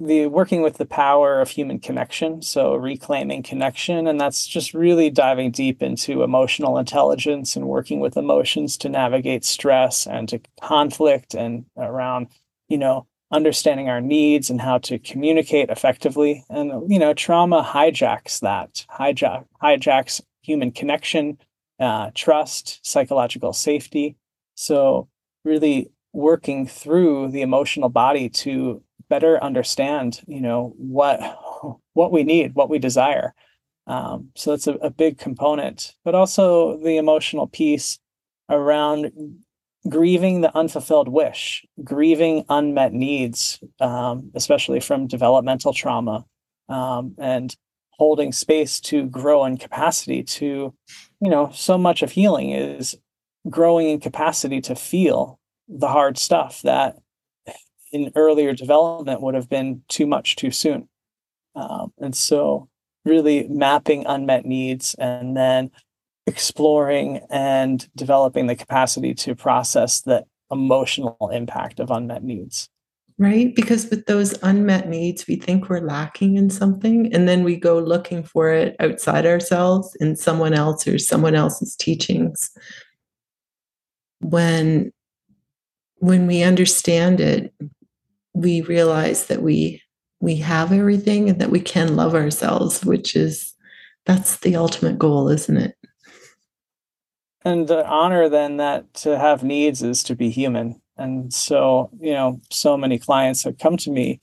[0.00, 5.10] the working with the power of human connection so reclaiming connection and that's just really
[5.10, 11.34] diving deep into emotional intelligence and working with emotions to navigate stress and to conflict
[11.34, 12.26] and around
[12.68, 16.44] you know understanding our needs and how to communicate effectively.
[16.50, 21.38] And you know trauma hijacks that hijack hijacks human connection
[21.78, 24.16] uh, trust psychological safety.
[24.54, 25.08] So
[25.44, 31.20] really working through the emotional body to better understand you know what
[31.92, 33.34] what we need what we desire.
[33.86, 37.98] Um, so that's a, a big component but also the emotional piece
[38.48, 39.10] around
[39.88, 46.24] grieving the unfulfilled wish grieving unmet needs um, especially from developmental trauma
[46.68, 47.56] um, and
[47.92, 50.72] holding space to grow in capacity to
[51.20, 52.96] you know so much of healing is
[53.48, 56.96] growing in capacity to feel the hard stuff that
[57.92, 60.88] in earlier development would have been too much too soon.
[61.54, 62.68] Um, and so,
[63.04, 65.70] really mapping unmet needs and then
[66.26, 72.68] exploring and developing the capacity to process the emotional impact of unmet needs.
[73.18, 73.54] Right?
[73.54, 77.78] Because with those unmet needs, we think we're lacking in something, and then we go
[77.78, 82.50] looking for it outside ourselves in someone else or someone else's teachings.
[84.20, 84.92] When
[85.96, 87.52] when we understand it,
[88.40, 89.82] we realize that we
[90.20, 93.54] we have everything and that we can love ourselves which is
[94.06, 95.76] that's the ultimate goal isn't it?
[97.42, 100.80] And the honor then that to have needs is to be human.
[100.96, 104.20] And so you know so many clients that come to me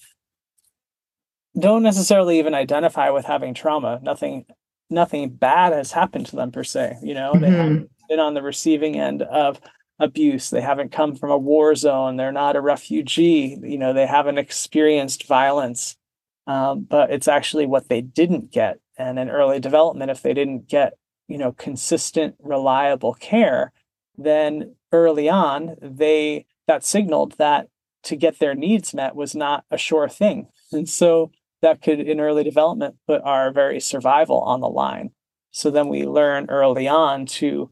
[1.59, 3.99] don't necessarily even identify with having trauma.
[4.01, 4.45] Nothing
[4.89, 7.33] nothing bad has happened to them per se you know?
[7.33, 7.41] Mm-hmm.
[7.41, 9.59] they haven't been on the receiving end of
[9.99, 10.49] abuse.
[10.49, 12.17] They haven't come from a war zone.
[12.17, 13.57] They're not a refugee.
[13.61, 15.97] You know they haven't experienced violence.
[16.45, 18.79] Um, but it's actually what they didn't get.
[18.97, 20.93] And in early development if they didn't get
[21.27, 23.73] you know consistent reliable care
[24.17, 27.67] then early on they that signaled that
[28.03, 30.47] to get their needs met was not a sure thing.
[30.71, 31.31] And so
[31.61, 35.11] that could in early development put our very survival on the line.
[35.51, 37.71] So then we learn early on to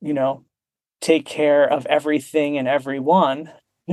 [0.00, 0.44] you know
[1.00, 3.52] take care of everything and everyone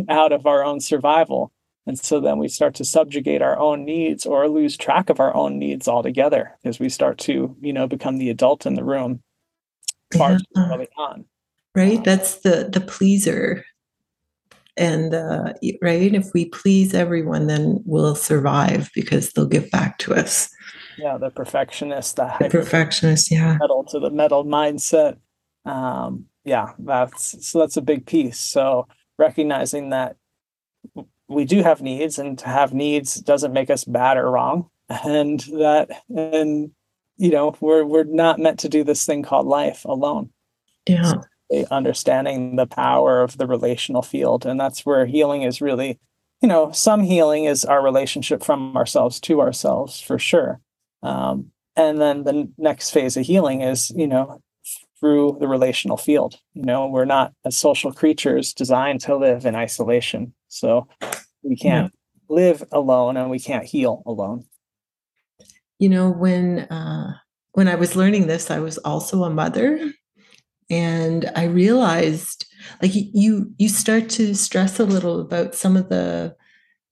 [0.09, 1.51] out of our own survival.
[1.85, 5.35] And so then we start to subjugate our own needs or lose track of our
[5.35, 9.21] own needs altogether as we start to, you know, become the adult in the room
[10.13, 10.73] far yeah.
[10.73, 11.25] early on.
[11.75, 12.03] Right.
[12.03, 13.65] That's the the pleaser.
[14.75, 20.15] And uh, right, if we please everyone, then we'll survive because they'll give back to
[20.15, 20.49] us.
[20.97, 25.17] Yeah, the perfectionist, the, the perfectionist, yeah, metal to the metal mindset.
[25.65, 28.39] Um, yeah, that's so that's a big piece.
[28.39, 28.87] So
[29.17, 30.17] recognizing that
[31.27, 34.69] we do have needs and to have needs doesn't make us bad or wrong.
[34.89, 36.69] And that and
[37.17, 40.29] you know we're we're not meant to do this thing called life alone.
[40.87, 41.04] Yeah.
[41.04, 41.23] So
[41.71, 46.00] understanding the power of the relational field and that's where healing is really
[46.41, 50.60] you know some healing is our relationship from ourselves to ourselves for sure.
[51.02, 54.42] Um, and then the next phase of healing is you know
[55.04, 56.39] through the relational field.
[56.54, 60.33] You know, we're not as social creatures designed to live in isolation.
[60.47, 60.87] So
[61.43, 62.33] we can't yeah.
[62.33, 64.45] live alone and we can't heal alone.
[65.77, 67.15] You know, when uh,
[67.51, 69.91] when I was learning this, I was also a mother,
[70.69, 72.45] and I realized
[72.81, 76.33] like you you start to stress a little about some of the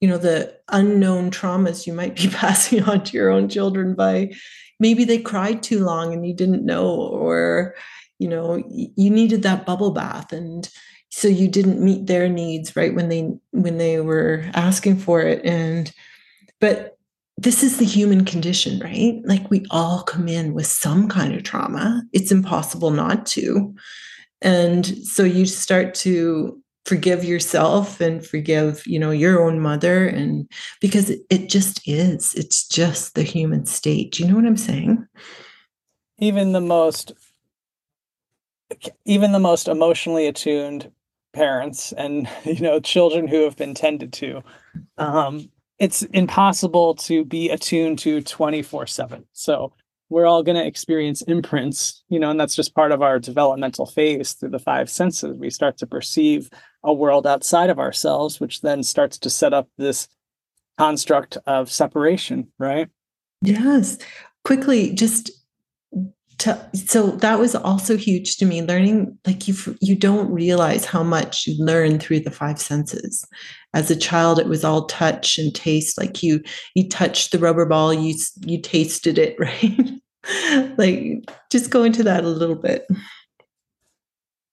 [0.00, 4.32] you know the unknown traumas you might be passing on to your own children by
[4.78, 7.74] maybe they cried too long and you didn't know or
[8.22, 10.70] you know you needed that bubble bath and
[11.10, 15.44] so you didn't meet their needs right when they when they were asking for it
[15.44, 15.92] and
[16.60, 16.96] but
[17.42, 19.20] this is the human condition right?
[19.24, 22.04] Like we all come in with some kind of trauma.
[22.12, 23.74] It's impossible not to.
[24.40, 30.50] And so you start to forgive yourself and forgive you know your own mother and
[30.80, 32.34] because it, just is.
[32.34, 34.12] It's just the human state.
[34.12, 35.06] Do you know what i'm saying?
[36.18, 37.12] Even the most
[39.04, 40.90] even the most emotionally attuned
[41.32, 44.42] parents and you know children who have been tended to
[44.98, 45.48] um
[45.78, 49.72] it's impossible to be attuned to 24 7 so
[50.08, 53.86] we're all going to experience imprints you know and that's just part of our developmental
[53.86, 55.36] phase through the five senses.
[55.36, 56.50] We start to perceive
[56.84, 60.08] a world outside of ourselves which then starts to set up this
[60.78, 62.88] construct of separation right?
[63.40, 63.98] Yes.
[64.44, 65.30] Quickly just
[66.38, 71.02] to, so that was also huge to me learning like you you don't realize how
[71.02, 73.26] much you learn through the five senses.
[73.74, 76.42] As a child it was all touch and taste like you
[76.74, 80.76] you touched the rubber ball you you tasted it right?
[80.78, 82.86] Like just go into that a little bit.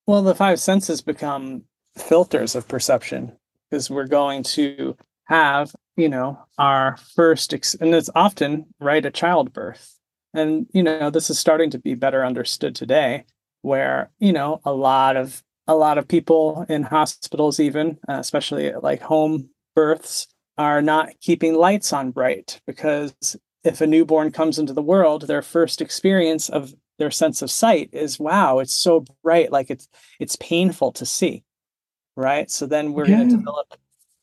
[0.07, 1.63] Well the five senses become
[1.97, 3.31] filters of perception
[3.69, 9.13] because we're going to have you know our first ex- and it's often right at
[9.13, 9.98] childbirth
[10.33, 13.25] and, you know, this is starting to be better understood today
[13.61, 18.73] where, you know, a lot of a lot of people in hospitals even, uh, especially
[18.73, 20.27] like home births
[20.57, 23.13] are not keeping lights on bright because
[23.63, 27.89] if a newborn comes into the world, their first experience of their sense of sight
[27.93, 29.87] is wow, it's so bright like it's
[30.19, 31.43] it's painful to see.
[32.15, 32.49] Right?
[32.51, 33.17] So then we're yeah.
[33.17, 33.73] going to develop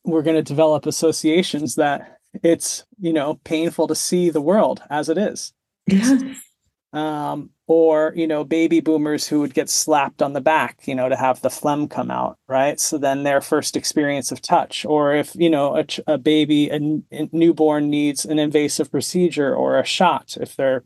[0.05, 5.09] we're going to develop associations that it's, you know, painful to see the world as
[5.09, 5.53] it is.
[5.87, 6.19] Yeah.
[6.93, 11.11] Um, or you know, baby boomers who would get slapped on the back, you know,
[11.11, 12.81] to have the phlegm come out, right?
[12.81, 16.77] So then their first experience of touch, or if you know a, a baby, a,
[17.13, 20.85] a newborn needs an invasive procedure or a shot, if they're,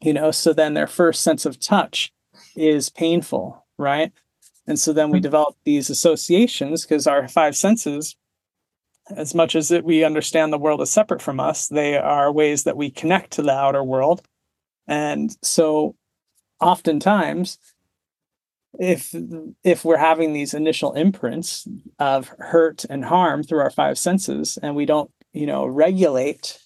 [0.00, 2.12] you know, so then their first sense of touch
[2.56, 4.12] is painful, right?
[4.66, 5.22] And so then we mm-hmm.
[5.22, 8.16] develop these associations because our five senses
[9.16, 12.64] as much as it, we understand the world is separate from us, they are ways
[12.64, 14.22] that we connect to the outer world.
[14.86, 15.96] And so
[16.60, 17.58] oftentimes,
[18.78, 19.14] if
[19.64, 21.66] if we're having these initial imprints
[21.98, 26.58] of hurt and harm through our five senses and we don't, you know, regulate,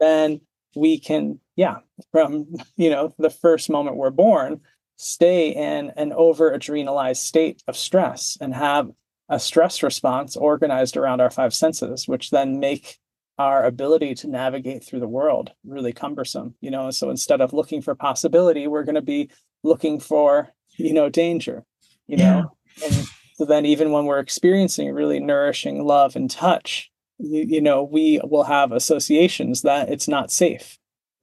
[0.00, 0.40] then
[0.74, 1.78] we can, yeah,
[2.10, 2.46] from
[2.76, 4.60] you know, the first moment we're born,
[4.96, 8.90] stay in an over adrenalized state of stress and have
[9.28, 12.98] a stress response organized around our five senses, which then make
[13.38, 16.54] our ability to navigate through the world really cumbersome.
[16.60, 19.30] You know, so instead of looking for possibility, we're going to be
[19.62, 21.64] looking for, you know, danger,
[22.06, 22.40] you yeah.
[22.40, 22.56] know.
[22.84, 22.94] And
[23.34, 28.20] so then even when we're experiencing really nourishing love and touch, you, you know, we
[28.24, 30.78] will have associations that it's not safe.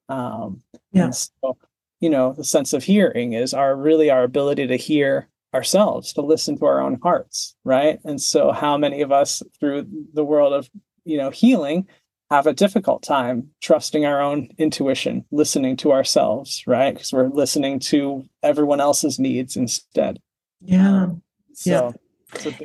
[0.09, 1.11] Um, yeah.
[1.11, 1.57] So,
[1.99, 6.21] you know, the sense of hearing is our really our ability to hear ourselves to
[6.21, 7.99] listen to our own hearts right?
[8.03, 10.69] And so how many of us through the world of
[11.05, 11.87] you know healing
[12.31, 16.93] have a difficult time trusting our own intuition listening to ourselves right?
[16.93, 20.19] Because we're listening to everyone else's needs instead.
[20.61, 21.03] Yeah.
[21.03, 21.21] Um,
[21.53, 21.91] so yeah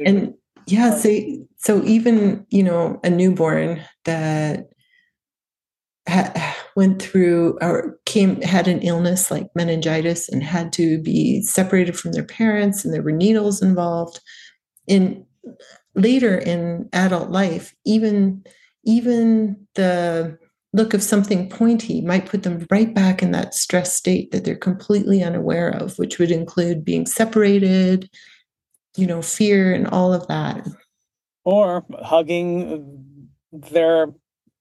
[0.07, 0.35] and
[0.67, 1.19] yeah so
[1.57, 4.69] so even you know a newborn that
[6.09, 11.99] ha- went through or came had an illness like meningitis and had to be separated
[11.99, 14.21] from their parents and there were needles involved.
[14.87, 15.27] In
[15.97, 18.45] later in adult life even
[18.85, 20.39] even the
[20.73, 24.55] look of something pointy might put them right back in that stress state that they're
[24.55, 28.09] completely unaware of which would include being separated
[28.97, 30.65] you know fear and all of that.
[31.45, 34.13] Or hugging their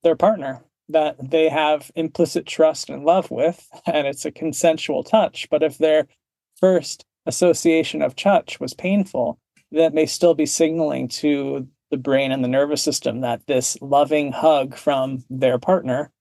[0.02, 5.48] their partner that they have implicit trust and love with, and it's a consensual touch.
[5.50, 6.08] But if their
[6.60, 9.40] first association of touch was painful,
[9.72, 14.32] that may still be signaling to the brain and the nervous system that this loving
[14.32, 16.12] hug from their partner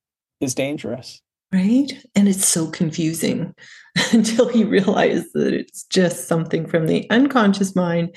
[0.40, 1.20] is dangerous.
[1.52, 1.92] Right.
[2.14, 3.54] And it's so confusing
[4.12, 8.14] until you realize that it's just something from the unconscious mind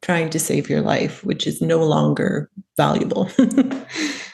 [0.00, 3.30] trying to save your life, which is no longer valuable.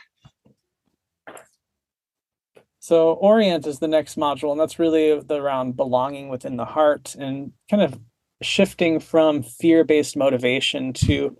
[2.88, 7.52] so, Orient is the next module, and that's really around belonging within the heart and
[7.70, 8.00] kind of
[8.40, 11.36] shifting from fear based motivation to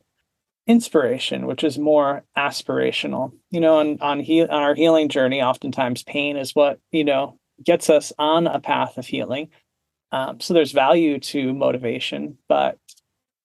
[0.67, 3.33] inspiration, which is more aspirational.
[3.51, 7.39] You know, on on, he- on our healing journey, oftentimes pain is what you know
[7.65, 9.49] gets us on a path of healing.
[10.13, 12.77] Um, so there's value to motivation, but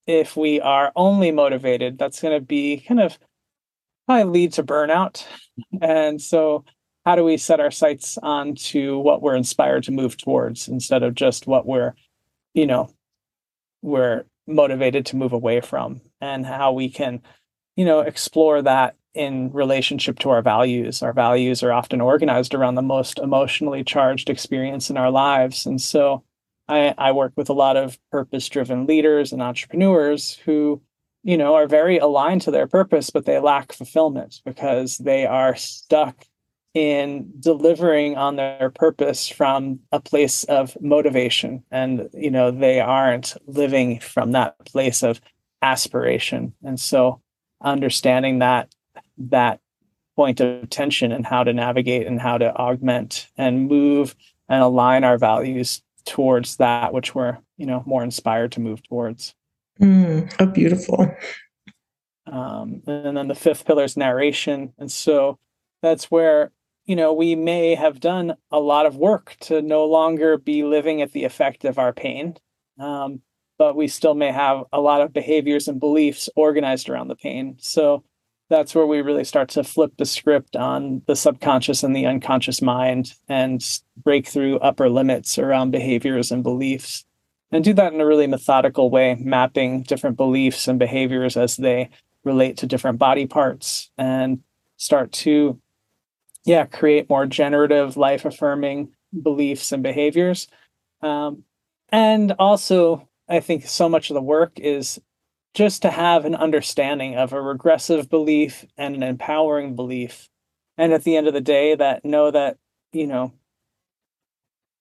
[0.07, 3.17] if we are only motivated, that's going to be kind of
[4.05, 5.25] probably lead to burnout.
[5.81, 6.65] And so,
[7.05, 11.03] how do we set our sights on to what we're inspired to move towards instead
[11.03, 11.93] of just what we're,
[12.53, 12.89] you know,
[13.81, 17.21] we're motivated to move away from, and how we can,
[17.75, 21.01] you know, explore that in relationship to our values.
[21.01, 25.81] Our values are often organized around the most emotionally charged experience in our lives, and
[25.81, 26.23] so
[26.67, 30.81] I, I work with a lot of purpose driven leaders and entrepreneurs who,
[31.23, 35.55] you know, are very aligned to their purpose, but they lack fulfillment because they are
[35.55, 36.25] stuck
[36.73, 41.63] in delivering on their purpose from a place of motivation.
[41.69, 45.21] And, you know, they aren't living from that place of
[45.61, 46.53] aspiration.
[46.63, 47.21] And so
[47.61, 48.73] understanding that,
[49.17, 49.59] that
[50.15, 54.15] point of tension and how to navigate and how to augment and move
[54.49, 59.33] and align our values towards that which we're you know more inspired to move towards
[59.79, 61.15] mm, how beautiful
[62.27, 65.39] um, and then the fifth pillar is narration and so
[65.81, 66.51] that's where
[66.85, 71.01] you know we may have done a lot of work to no longer be living
[71.01, 72.35] at the effect of our pain
[72.79, 73.21] um,
[73.57, 77.55] but we still may have a lot of behaviors and beliefs organized around the pain.
[77.59, 78.03] So
[78.49, 82.61] that's where we really start to flip the script on the subconscious and the unconscious
[82.61, 83.63] mind and
[84.03, 87.05] break through upper limits around behaviors and beliefs
[87.51, 91.89] and do that in a really methodical way mapping different beliefs and behaviors as they
[92.23, 94.43] relate to different body parts and
[94.77, 95.59] start to
[96.45, 98.89] yeah create more generative life affirming
[99.21, 100.47] beliefs and behaviors.
[101.01, 101.43] Um,
[101.89, 104.99] and also i think so much of the work is
[105.53, 110.29] just to have an understanding of a regressive belief and an empowering belief.
[110.77, 112.57] And at the end of the day that know that
[112.91, 113.33] you know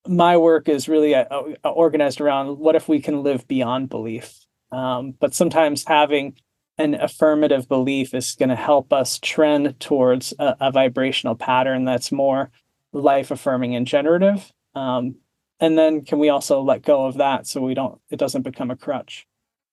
[0.06, 1.24] my work is really uh,
[1.64, 4.46] uh, organized around what if we can live beyond belief.
[4.72, 6.34] Um, but sometimes having
[6.83, 12.11] an affirmative belief is going to help us trend towards a, a, vibrational pattern that's
[12.11, 12.51] more
[12.93, 14.51] life affirming and generative.
[14.74, 15.14] Um,
[15.61, 18.70] and then can we also let go of that so we don't it doesn't become
[18.70, 19.26] a crutch?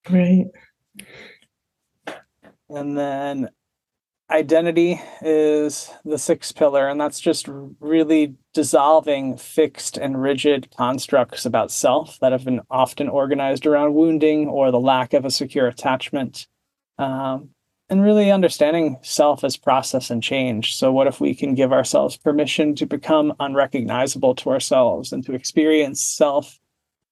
[0.07, 0.45] Right.
[2.70, 3.49] And then
[4.30, 7.47] identity is the sixth pillar, and that's just
[7.80, 14.47] really dissolving fixed and rigid constructs about self that have been often organized around wounding
[14.47, 16.45] or the lack of a secure attachment.
[17.00, 17.50] Um,
[17.89, 20.76] and really understanding self as process and change.
[20.76, 25.34] So, what if we can give ourselves permission to become unrecognizable to ourselves and to
[25.34, 26.60] experience self,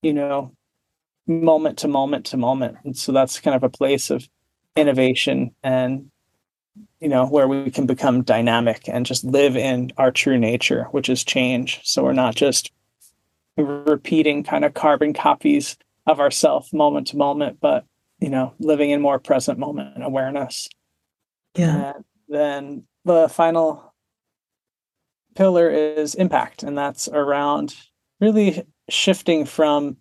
[0.03, 0.51] you know,
[1.25, 2.77] moment to moment to moment?
[2.83, 4.29] And so, that's kind of a place of
[4.75, 6.11] innovation and
[6.99, 11.09] you know where we can become dynamic and just live in our true nature which
[11.09, 12.71] is change so we're not just
[13.57, 15.75] repeating kind of carbon copies
[16.05, 17.85] of ourself moment to moment but
[18.19, 20.67] you know living in more present moment awareness
[21.55, 23.93] yeah and then the final
[25.35, 27.75] pillar is impact and that's around
[28.19, 29.97] really shifting from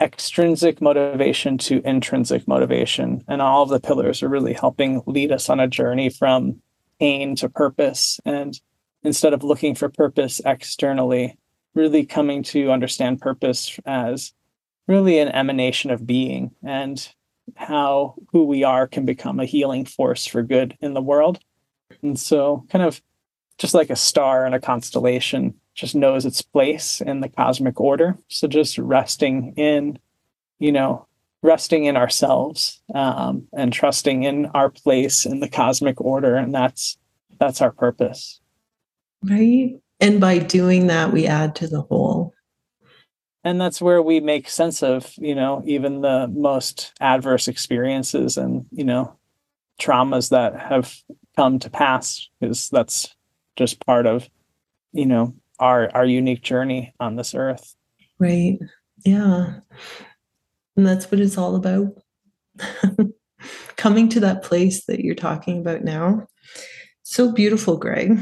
[0.00, 3.22] extrinsic motivation to intrinsic motivation.
[3.28, 6.60] And all of the pillars are really helping lead us on a journey from
[7.00, 8.20] pain to purpose.
[8.24, 8.58] And
[9.02, 11.38] instead of looking for purpose externally,
[11.74, 14.32] really coming to understand purpose as
[14.86, 17.08] really an emanation of being and
[17.56, 21.38] how who we are can become a healing force for good in the world.
[22.02, 23.00] And so, kind of
[23.58, 28.16] just like a star in a constellation, just knows its place in the cosmic order.
[28.28, 29.98] So just resting in,
[30.58, 31.06] you know,
[31.42, 36.96] resting in ourselves um, and trusting in our place in the cosmic order, and that's
[37.38, 38.40] that's our purpose.
[39.22, 39.76] Right.
[40.00, 42.33] And by doing that, we add to the whole.
[43.44, 48.64] And that's where we make sense of, you know, even the most adverse experiences and,
[48.70, 49.16] you know,
[49.78, 50.96] traumas that have
[51.36, 53.14] come to pass, because that's
[53.56, 54.28] just part of,
[54.92, 57.76] you know, our our unique journey on this earth.
[58.18, 58.58] Right.
[59.04, 59.60] Yeah.
[60.76, 61.88] And that's what it's all about.
[63.76, 66.26] Coming to that place that you're talking about now.
[67.02, 68.18] So beautiful greg.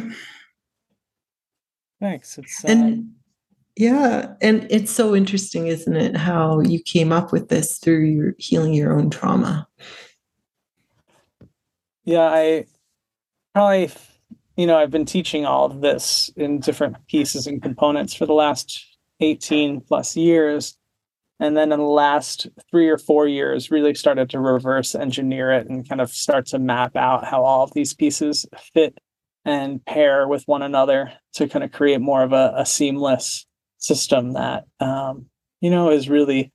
[2.00, 2.36] Thanks.
[2.36, 3.14] It's and um,
[3.76, 4.34] Yeah.
[4.40, 6.16] And it's so interesting, isn't it?
[6.16, 9.66] How you came up with this through your healing your own trauma.
[12.04, 12.66] Yeah, I
[13.54, 13.90] probably,
[14.56, 18.34] you know, I've been teaching all of this in different pieces and components for the
[18.34, 18.84] last
[19.20, 20.76] 18 plus years.
[21.40, 25.68] And then in the last three or four years, really started to reverse engineer it
[25.68, 28.98] and kind of start to map out how all of these pieces fit
[29.44, 33.46] and pair with one another to kind of create more of a, a seamless
[33.82, 35.26] system that um,
[35.60, 36.52] you know is really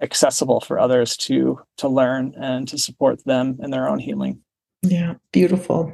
[0.00, 4.40] accessible for others to to learn and to support them in their own healing.
[4.82, 5.92] Yeah, beautiful.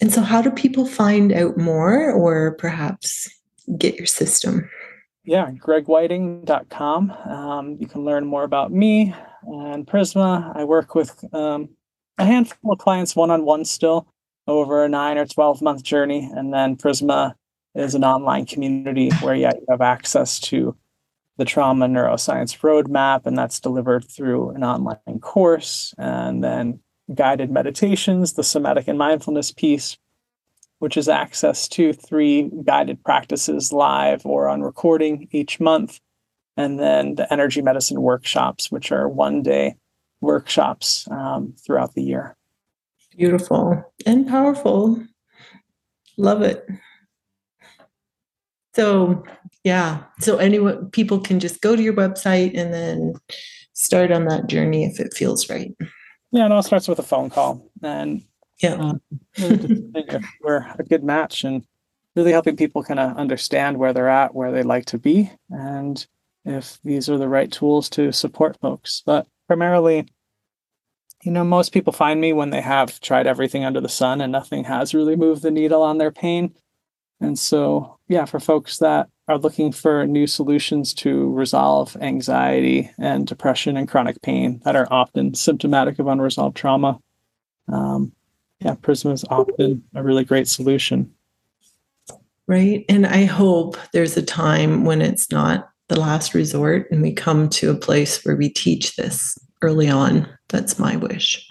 [0.00, 3.28] And so, how do people find out more or perhaps
[3.78, 4.68] get your system?
[5.24, 7.10] Yeah, gregweiting.com.
[7.10, 9.14] Um, you can learn more about me
[9.46, 10.54] and Prisma.
[10.54, 11.70] I work with um,
[12.18, 14.06] a handful of clients one on one still
[14.46, 16.30] over a nine or 12 month journey.
[16.34, 17.34] And then Prisma
[17.74, 20.76] is an online community where yeah, you have access to
[21.36, 25.92] the trauma neuroscience roadmap, and that's delivered through an online course.
[25.98, 26.80] And then
[27.12, 29.98] guided meditations, the somatic and mindfulness piece,
[30.78, 36.00] which is access to three guided practices live or on recording each month.
[36.56, 39.74] And then the energy medicine workshops, which are one day
[40.20, 42.36] workshops um, throughout the year.
[43.16, 45.04] Beautiful and powerful.
[46.16, 46.66] Love it.
[48.74, 49.24] So,
[49.62, 50.02] yeah.
[50.20, 53.14] So, anyone, people can just go to your website and then
[53.72, 55.74] start on that journey if it feels right.
[56.32, 58.24] Yeah, it all starts with a phone call, and
[58.60, 59.00] yeah, um,
[60.40, 61.64] we're a good match, and
[62.16, 66.06] really helping people kind of understand where they're at, where they like to be, and
[66.44, 69.02] if these are the right tools to support folks.
[69.06, 70.06] But primarily,
[71.22, 74.30] you know, most people find me when they have tried everything under the sun and
[74.30, 76.54] nothing has really moved the needle on their pain.
[77.20, 83.26] And so, yeah, for folks that are looking for new solutions to resolve anxiety and
[83.26, 86.98] depression and chronic pain that are often symptomatic of unresolved trauma.
[87.68, 88.12] Um,
[88.60, 91.12] yeah, Prisma is often a really great solution.
[92.46, 92.84] Right.
[92.90, 97.48] And I hope there's a time when it's not the last resort and we come
[97.48, 100.28] to a place where we teach this early on.
[100.48, 101.48] That's my wish.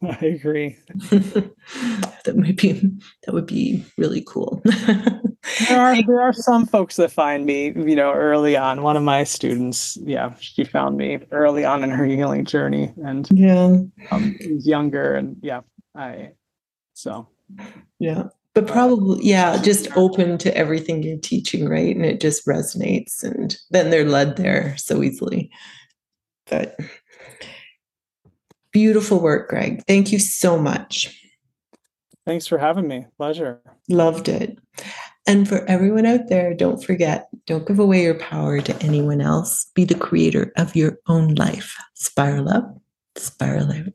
[0.08, 0.76] I agree.
[1.10, 2.72] that might be
[3.24, 4.62] that would be really cool.
[5.68, 8.82] there are there are some folks that find me, you know, early on.
[8.82, 13.28] One of my students, yeah, she found me early on in her healing journey, and
[13.30, 13.76] yeah,
[14.10, 15.60] um, younger, and yeah,
[15.94, 16.30] I
[16.94, 17.28] so
[17.98, 18.24] yeah,
[18.54, 21.94] but probably yeah, just open to everything you're teaching, right?
[21.94, 25.50] And it just resonates, and then they're led there so easily.
[26.48, 26.76] But
[28.72, 29.82] Beautiful work, Greg.
[29.86, 31.16] Thank you so much.
[32.26, 33.06] Thanks for having me.
[33.16, 33.60] Pleasure.
[33.88, 34.58] Loved it.
[35.26, 39.66] And for everyone out there, don't forget don't give away your power to anyone else.
[39.74, 41.76] Be the creator of your own life.
[41.94, 42.76] Spiral up,
[43.16, 43.92] spiral out.